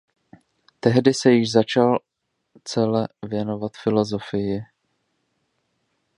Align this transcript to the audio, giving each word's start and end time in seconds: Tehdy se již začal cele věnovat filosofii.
Tehdy 0.79 1.13
se 1.13 1.31
již 1.31 1.51
začal 1.51 1.99
cele 2.63 3.07
věnovat 3.29 3.77
filosofii. 3.77 4.65